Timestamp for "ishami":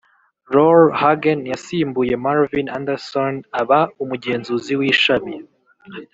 4.91-5.35